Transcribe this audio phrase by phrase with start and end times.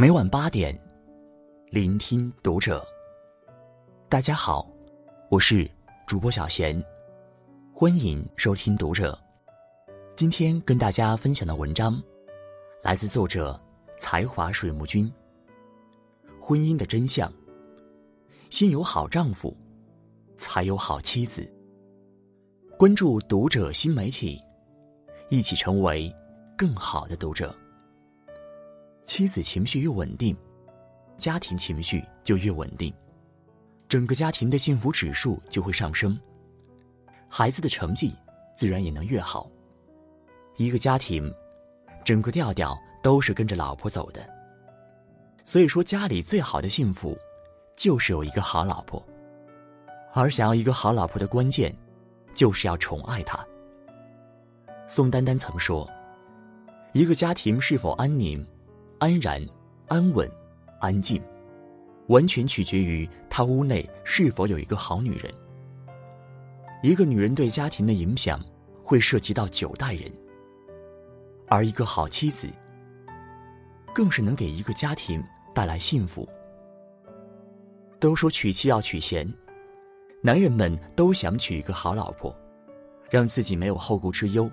[0.00, 0.74] 每晚八点，
[1.68, 2.82] 聆听读者。
[4.08, 4.66] 大家好，
[5.28, 5.70] 我是
[6.06, 6.82] 主播小贤，
[7.70, 9.18] 欢迎收听读者。
[10.16, 12.02] 今天跟大家分享的文章，
[12.82, 13.60] 来自作者
[13.98, 15.12] 才华水木君。
[16.40, 17.30] 婚姻的真相，
[18.48, 19.54] 先有好丈夫，
[20.38, 21.46] 才有好妻子。
[22.78, 24.42] 关注读者新媒体，
[25.28, 26.10] 一起成为
[26.56, 27.54] 更好的读者。
[29.10, 30.36] 妻子情绪越稳定，
[31.16, 32.94] 家庭情绪就越稳定，
[33.88, 36.16] 整个家庭的幸福指数就会上升，
[37.28, 38.14] 孩子的成绩
[38.54, 39.50] 自然也能越好。
[40.58, 41.28] 一个家庭，
[42.04, 44.24] 整个调调都是跟着老婆走的。
[45.42, 47.18] 所以说，家里最好的幸福，
[47.76, 49.04] 就是有一个好老婆。
[50.12, 51.76] 而想要一个好老婆的关键。
[52.32, 53.44] 就是要宠爱她。
[54.86, 55.90] 宋丹丹曾说
[56.94, 58.46] ：“一个家庭是否安宁、
[59.00, 59.42] 安然、
[59.88, 60.30] 安稳、
[60.78, 61.18] 安静，
[62.08, 65.32] 完全取决于他屋内是否有一个好女人。
[66.82, 68.38] 一个女人对家庭的影响，
[68.84, 70.12] 会涉及到九代人。
[71.48, 72.46] 而一个好妻子，
[73.94, 76.28] 更是能给一个家庭带来幸福。
[77.98, 79.26] 都说娶妻要娶贤。”
[80.22, 82.36] 男人们都想娶一个好老婆，
[83.08, 84.50] 让自己没有后顾之忧，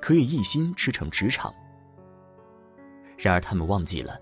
[0.00, 1.52] 可以一心驰骋职场。
[3.22, 4.18] 然而他们忘记了，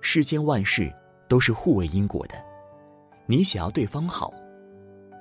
[0.00, 0.92] 世间万事
[1.28, 2.34] 都是互为因果的。
[3.24, 4.34] 你想要对方好，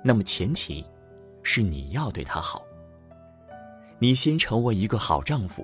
[0.04, 0.84] 那么前提
[1.44, 2.66] 是你要对他好。
[4.00, 5.64] 你先成为一个好丈夫，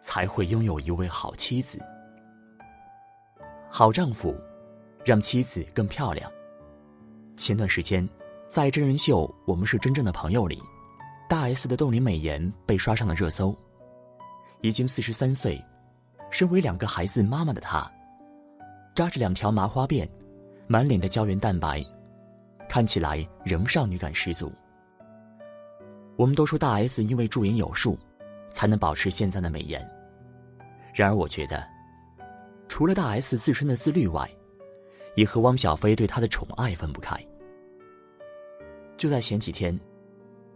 [0.00, 1.80] 才会拥有一位好妻子。
[3.68, 4.32] 好丈夫，
[5.04, 6.30] 让妻子更漂亮。
[7.36, 8.08] 前段时间，
[8.46, 10.62] 在真人秀《我们是真正的朋友》里，
[11.28, 13.52] 大 S 的冻龄美颜被刷上了热搜。
[14.60, 15.60] 已经四十三岁，
[16.32, 17.88] 身为两个孩子妈妈的她，
[18.94, 20.08] 扎着两条麻花辫，
[20.66, 21.84] 满脸的胶原蛋白，
[22.66, 24.50] 看起来仍少女感十足。
[26.16, 27.98] 我们都说大 S 因为驻颜有术，
[28.50, 29.86] 才能保持现在的美颜。
[30.94, 31.68] 然而，我觉得，
[32.66, 34.26] 除了大 S 自身的自律外，
[35.14, 37.14] 也和汪小菲对她的宠爱分不开。
[38.96, 39.78] 就在前几天，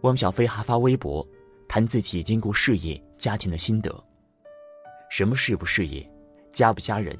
[0.01, 1.23] 汪小菲还发微博，
[1.67, 4.03] 谈自己兼顾事业、家庭的心得。
[5.09, 6.05] 什么事不事业，
[6.51, 7.17] 家不家人，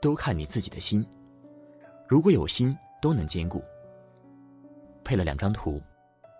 [0.00, 1.04] 都看你自己的心。
[2.08, 3.62] 如果有心，都能兼顾。
[5.04, 5.82] 配了两张图，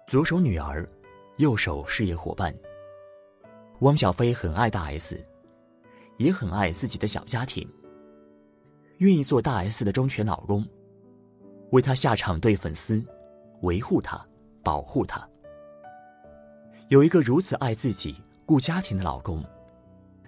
[0.06, 0.88] 左手女儿，
[1.38, 2.54] 右手事业伙伴。
[3.80, 5.22] 汪小菲很爱大 S，
[6.16, 7.68] 也很爱自己的小家庭。
[8.98, 10.64] 愿意做大 S 的忠犬老公，
[11.72, 13.04] 为她下场对粉丝，
[13.62, 14.24] 维护她，
[14.62, 15.28] 保护她。
[16.88, 19.44] 有一个如此爱自己、顾家庭的老公，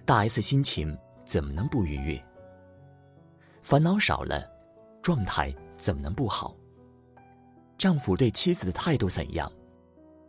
[0.09, 2.19] 大 S 心情怎么能不愉悦？
[3.61, 4.43] 烦恼少了，
[5.03, 6.55] 状态怎么能不好？
[7.77, 9.51] 丈夫对妻子的态度怎样，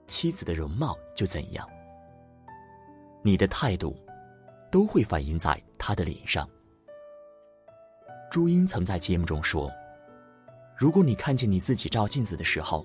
[0.07, 1.67] 妻子的容貌就怎样。
[3.23, 3.97] 你的态度，
[4.71, 6.47] 都会反映在他的脸上。
[8.31, 9.73] 朱茵曾在节目中说
[10.77, 12.85] ：“如果你看见你自己照镜子的时候，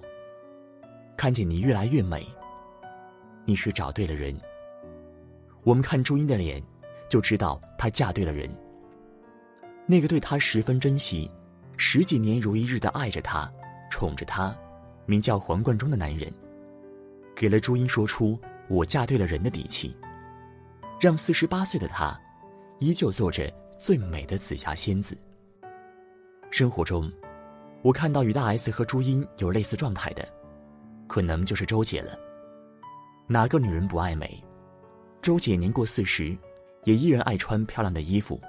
[1.18, 2.26] 看见你越来越美，
[3.44, 4.34] 你是找对了人。”
[5.66, 6.64] 我们看朱茵的脸，
[7.10, 8.50] 就知道她嫁对了人。
[9.86, 11.30] 那个对她十分珍惜、
[11.78, 13.52] 十几年如一日的爱着她、
[13.90, 14.56] 宠着她，
[15.06, 16.32] 名叫黄贯中的男人，
[17.36, 19.96] 给了朱茵说出“我嫁对了人”的底气，
[21.00, 22.20] 让四十八岁的她，
[22.80, 25.18] 依旧做着最美的紫霞仙子。
[26.50, 27.12] 生活中，
[27.82, 30.28] 我看到与大 S 和朱茵有类似状态的，
[31.08, 32.18] 可能就是周姐了。
[33.28, 34.44] 哪个女人不爱美？
[35.22, 36.38] 周姐年过四十，
[36.86, 38.40] 也依然爱穿漂亮的衣服。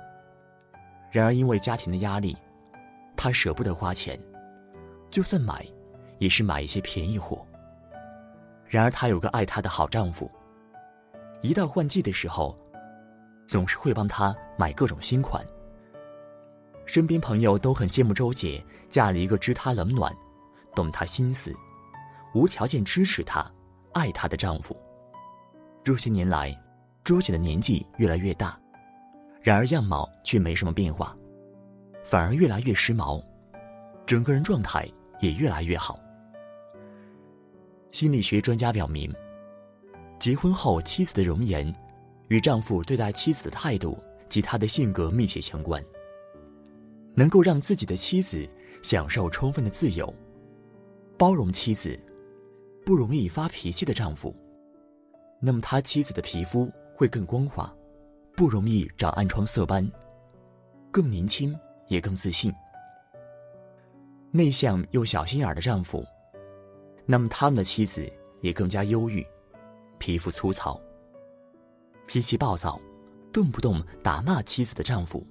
[1.10, 2.36] 然而因为家庭的压力，
[3.16, 4.18] 她舍不得花钱，
[5.10, 5.66] 就算买，
[6.18, 7.44] 也是买一些便宜货。
[8.68, 10.30] 然而她有个爱她的好丈夫，
[11.40, 12.56] 一到换季的时候，
[13.46, 15.44] 总是会帮她买各种新款。
[16.84, 20.14] 身边朋友都很羡慕周姐嫁了一个知她冷暖、
[20.74, 21.52] 懂她心思、
[22.34, 23.50] 无条件支持她、
[23.92, 24.76] 爱她的丈夫。
[25.82, 26.56] 这些年来，
[27.06, 28.60] 周姐的年纪越来越大，
[29.40, 31.16] 然而样貌却没什么变化，
[32.02, 33.24] 反而越来越时髦，
[34.04, 36.00] 整个人状态也越来越好。
[37.92, 39.08] 心理学专家表明，
[40.18, 41.72] 结婚后妻子的容颜，
[42.26, 43.96] 与丈夫对待妻子的态度
[44.28, 45.80] 及他的性格密切相关。
[47.14, 48.44] 能够让自己的妻子
[48.82, 50.12] 享受充分的自由，
[51.16, 51.96] 包容妻子，
[52.84, 54.34] 不容易发脾气的丈夫，
[55.40, 57.70] 那么他妻子的皮肤会更光滑，
[58.34, 59.86] 不容易长暗疮色斑，
[60.90, 61.54] 更年轻
[61.88, 62.50] 也更自信。
[64.30, 66.02] 内向又小心眼的丈夫，
[67.04, 68.10] 那么他们的妻子
[68.40, 69.22] 也更加忧郁，
[69.98, 70.80] 皮肤粗糙，
[72.06, 72.80] 脾气暴躁，
[73.30, 75.22] 动不动打骂妻子的丈夫，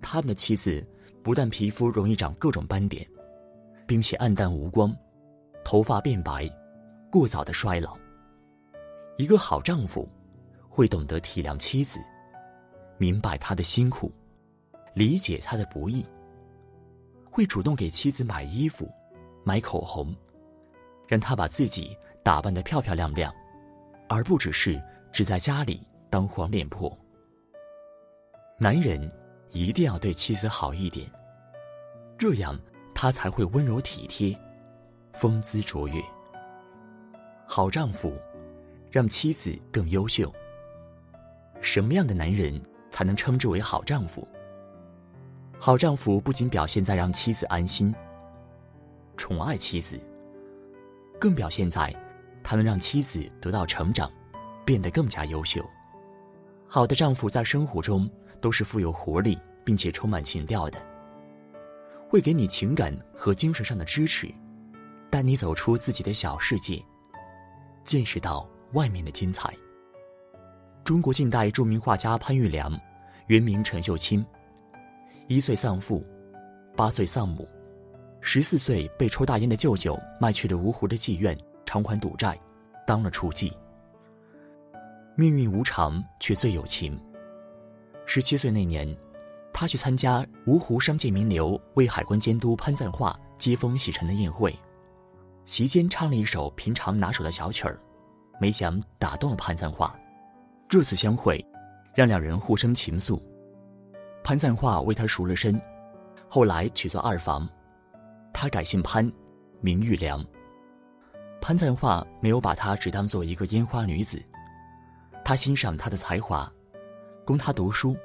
[0.00, 0.82] 他们的妻子
[1.22, 3.06] 不但皮肤容易长各种斑点，
[3.86, 4.96] 并且暗淡无光，
[5.62, 6.50] 头发变白，
[7.12, 7.98] 过早的衰老。
[9.18, 10.08] 一个好丈夫，
[10.76, 11.98] 会懂得体谅妻子，
[12.98, 14.12] 明白她的辛苦，
[14.94, 16.04] 理解她的不易。
[17.24, 18.86] 会主动给妻子买衣服、
[19.42, 20.14] 买口红，
[21.08, 23.34] 让她把自己打扮得漂漂亮亮，
[24.06, 24.78] 而不只是
[25.10, 25.80] 只在家里
[26.10, 26.94] 当黄脸婆。
[28.58, 29.10] 男人
[29.52, 31.10] 一定要对妻子好一点，
[32.18, 32.54] 这样
[32.94, 34.38] 他才会温柔体贴，
[35.14, 36.02] 风姿卓越。
[37.46, 38.12] 好丈夫。
[38.88, 40.32] 让妻子更优秀。
[41.60, 42.60] 什么样的男人
[42.90, 44.26] 才能称之为好丈夫？
[45.58, 47.94] 好丈夫不仅表现在让妻子安心、
[49.16, 49.98] 宠爱妻子，
[51.18, 51.94] 更表现在
[52.42, 54.10] 他能让妻子得到成长，
[54.64, 55.64] 变得更加优秀。
[56.66, 58.08] 好的丈夫在生活中
[58.40, 60.78] 都是富有活力，并且充满情调的，
[62.08, 64.32] 会给你情感和精神上的支持，
[65.10, 66.82] 带你走出自己的小世界，
[67.84, 68.48] 见识到。
[68.72, 69.54] 外面的精彩。
[70.86, 72.80] 中国近代著名画家潘玉良，
[73.26, 74.24] 原名陈秀清。
[75.26, 76.06] 一岁丧父，
[76.76, 77.44] 八岁丧母，
[78.20, 82.38] 十四岁被抽大烟的舅舅卖去了芜湖的妓院，偿还赌债，
[82.86, 83.52] 当了雏妓。
[85.16, 86.96] 命运无常，却最有情。
[88.04, 88.96] 十七岁那年，
[89.52, 94.56] 他去参加芜湖商界名流为海关监督潘赞化接风洗尘的宴会，
[95.46, 97.76] 席间唱了一首平常拿手的小曲儿。
[98.40, 99.98] 没想打动了潘赞化，
[100.68, 101.44] 这次相会，
[101.94, 103.20] 让两人互生情愫。
[104.24, 105.60] 潘赞化为他赎了身，
[106.28, 107.48] 后来娶做二房，
[108.32, 109.10] 他改姓潘，
[109.60, 110.24] 名玉良。
[111.40, 114.20] 潘赞化没有把她只当做一个烟花女子，
[115.24, 116.52] 他欣赏她的才华，
[117.24, 117.96] 供她读书，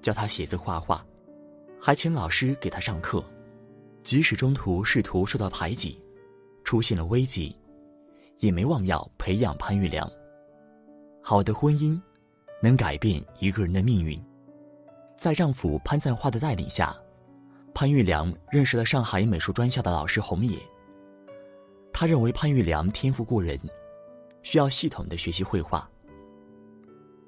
[0.00, 1.04] 教她写字画画，
[1.78, 3.22] 还请老师给她上课。
[4.02, 6.02] 即使中途仕途受到排挤，
[6.64, 7.54] 出现了危机。
[8.38, 10.10] 也没忘要培养潘玉良。
[11.30, 11.96] 好的婚姻，
[12.60, 14.20] 能改变一个人的命运。
[15.16, 16.92] 在丈夫潘赞化的带领下，
[17.72, 20.58] 潘玉良认识了上海美术专校的老师洪野。
[21.92, 23.56] 他认为潘玉良天赋过人，
[24.42, 25.88] 需要系统的学习绘画。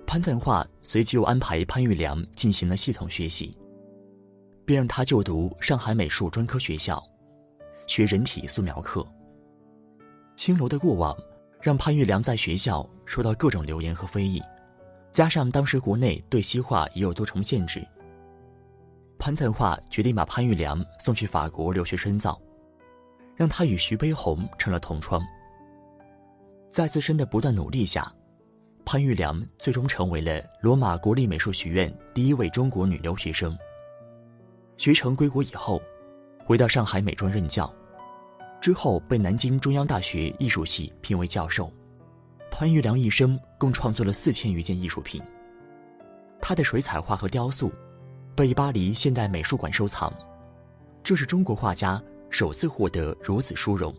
[0.05, 3.57] 潘赞化随即又安排潘玉良进行了系统学习，
[4.65, 7.01] 并让他就读上海美术专科学校，
[7.87, 9.07] 学人体素描课。
[10.35, 11.17] 青楼的过往，
[11.63, 14.43] 让潘玉良在学校受到各种流言和非议，
[15.13, 17.87] 加上当时国内对西画也有多重限制，
[19.17, 22.37] 潘赞化决定把潘玉良送去法国留学深造，
[23.37, 25.23] 让他与徐悲鸿成了同窗。
[26.73, 28.13] 在自身的不断努力下，
[28.85, 33.57] 潘玉良最终成为了罗马国立美术学院第一位中国女留学生。
[34.79, 35.81] 学成归国以后，
[36.45, 37.73] 回到上海美专任教。
[38.63, 41.69] 之后被南京中央大学艺术系聘为教授，
[42.49, 45.21] 潘玉良一生共创作了四千余件艺术品。
[46.41, 47.73] 他的水彩画和雕塑，
[48.37, 50.15] 被巴黎现代美术馆收藏，
[51.03, 52.01] 这是中国画家
[52.31, 53.93] 首次获得如此殊荣。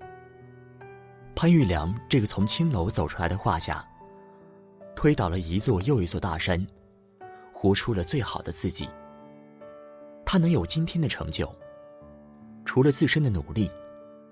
[1.35, 3.85] 潘玉良这个从青楼走出来的画家，
[4.95, 6.65] 推倒了一座又一座大山，
[7.51, 8.87] 活出了最好的自己。
[10.25, 11.53] 他能有今天的成就，
[12.63, 13.69] 除了自身的努力。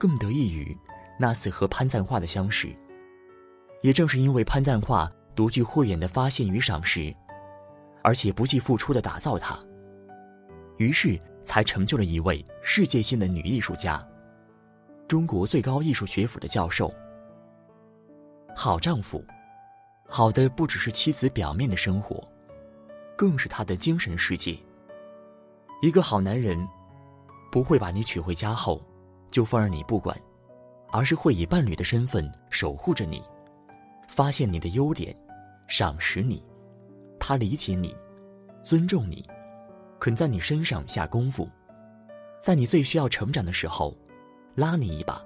[0.01, 0.75] 更得益于
[1.20, 2.75] 那次和潘赞化的相识，
[3.84, 7.15] 也正是因为潘赞化独具慧眼的发现与赏识，
[8.03, 9.55] 而且不计付出的打造他，
[10.77, 14.03] 于是才成就了一位世界性的女艺术家，
[15.08, 16.91] 中国最高艺术学府的教授。
[18.55, 19.24] 好丈夫，
[20.08, 22.27] 好的不只是妻子表面的生活，
[23.15, 24.58] 更是他的精神世界。
[25.84, 26.67] 一个好男人，
[27.51, 28.81] 不会把你娶回家后。
[29.31, 30.15] 就放任你不管，
[30.91, 33.23] 而是会以伴侣的身份守护着你，
[34.07, 35.15] 发现你的优点，
[35.67, 36.43] 赏识你，
[37.19, 37.95] 他理解你，
[38.61, 39.25] 尊重你，
[40.00, 41.50] 肯在你身上下功夫，
[42.41, 43.97] 在你最需要成长的时候，
[44.53, 45.23] 拉你一把，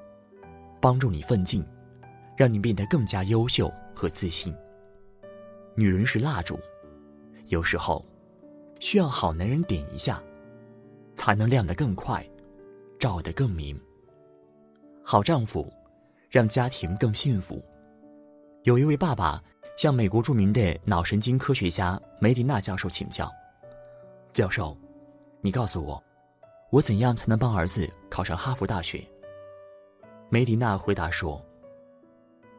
[0.79, 1.65] 帮助你奋进，
[2.37, 4.55] 让你变得更加优秀和自信。
[5.75, 6.59] 女人是蜡烛，
[7.47, 8.05] 有时候
[8.79, 10.21] 需要好男人点一下，
[11.15, 12.23] 才能亮得更快，
[12.99, 13.77] 照得更明。
[15.07, 15.71] 好丈夫，
[16.31, 17.63] 让家庭更幸福。
[18.63, 19.39] 有一位爸爸
[19.77, 23.31] 向美国著名的脑神经科学家梅迪纳教授请教
[24.33, 24.75] ：“教授，
[25.41, 26.03] 你告诉我，
[26.71, 29.05] 我怎样才能帮儿子考上哈佛大学？”
[30.27, 31.39] 梅迪娜回答说：“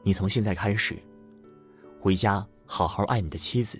[0.05, 0.97] 你从现在开始，
[1.99, 3.77] 回家好好爱你的妻子。”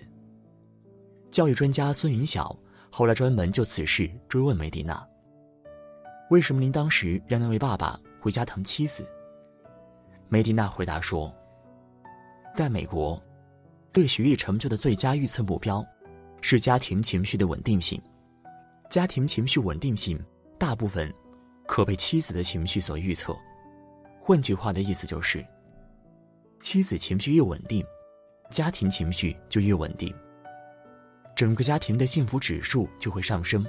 [1.31, 2.53] 教育专家孙云晓
[2.89, 5.07] 后来专门就此事追问梅迪娜
[6.31, 7.97] ：“为什么您当时让那位爸爸
[8.27, 9.07] 回家疼妻子？”
[10.27, 11.33] 梅迪娜回答说
[12.53, 13.23] ：“在美国，
[13.93, 15.81] 对学业成就的最佳预测目标，
[16.41, 18.01] 是家庭情绪的稳定性。
[18.89, 20.21] 家庭情绪稳定性
[20.59, 21.09] 大部分
[21.65, 23.33] 可被妻子的情绪所预测。
[24.19, 25.45] 换句话的意思就是，
[26.59, 27.81] 妻子情绪越稳定，
[28.49, 30.13] 家庭情绪就越稳定，
[31.33, 33.65] 整个家庭的幸福指数就会上升，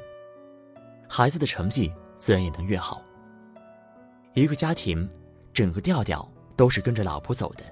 [1.08, 3.00] 孩子的成绩自然也能越好。
[4.40, 5.08] 一个家庭，
[5.52, 6.26] 整个调调。”
[6.58, 7.62] 都是跟着老婆走的，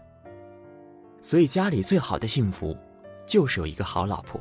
[1.20, 2.78] 所以家里最好的幸福，
[3.26, 4.40] 就是有一个好老婆。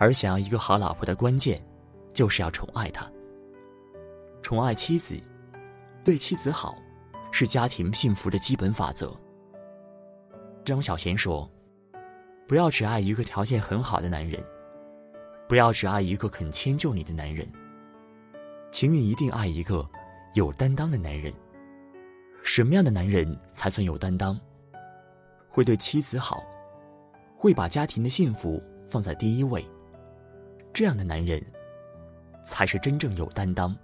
[0.00, 1.62] 而想要一个好老婆的关键，
[2.14, 3.06] 就是要宠爱她。
[4.40, 5.14] 宠爱妻子，
[6.02, 6.74] 对妻子好，
[7.30, 9.14] 是家庭幸福的基本法则。
[10.64, 11.46] 张小娴说
[12.48, 14.42] ：“不要只爱一个条件很好的男人，
[15.46, 17.46] 不要只爱一个肯迁就你的男人，
[18.70, 19.86] 请你一定爱一个
[20.36, 21.32] 有担当的男人。”
[22.44, 24.38] 什么样的男人才算有担当？
[25.48, 26.44] 会对妻子好，
[27.34, 29.66] 会把家庭的幸福放在第一位。
[30.74, 31.42] 这样的男人，
[32.44, 33.74] 才是真正有担当，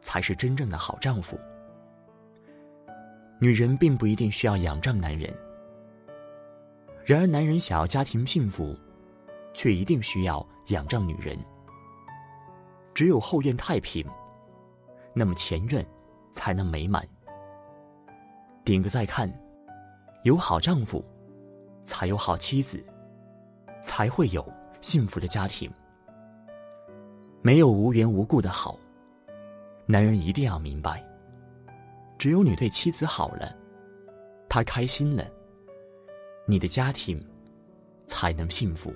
[0.00, 1.38] 才是真正的好丈夫。
[3.38, 5.32] 女人并不一定需要仰仗男人，
[7.04, 8.76] 然而男人想要家庭幸福，
[9.54, 11.38] 却一定需要仰仗女人。
[12.92, 14.04] 只有后院太平，
[15.12, 15.84] 那么前院
[16.32, 17.06] 才能美满。
[18.64, 19.30] 点个再看，
[20.22, 21.04] 有好丈夫，
[21.84, 22.84] 才有好妻子，
[23.82, 24.46] 才会有
[24.80, 25.70] 幸福的家庭。
[27.42, 28.78] 没有无缘无故的好，
[29.86, 31.02] 男人一定要明白，
[32.18, 33.56] 只有你对妻子好了，
[34.48, 35.24] 他开心了，
[36.46, 37.18] 你的家庭
[38.06, 38.92] 才能幸福。